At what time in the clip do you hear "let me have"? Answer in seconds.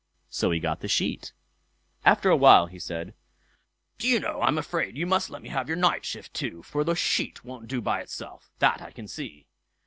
5.29-5.67